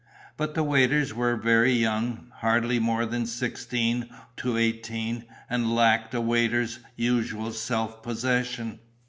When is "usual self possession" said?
6.95-8.79